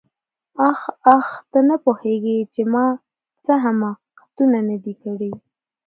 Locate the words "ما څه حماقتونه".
2.73-4.59